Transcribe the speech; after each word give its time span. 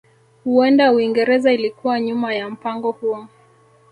Huenda 0.43 0.91
Uingereza 0.91 1.51
ilikuwa 1.53 1.99
nyuma 1.99 2.33
ya 2.35 2.49
mpango 2.49 2.91
huo 2.91 3.27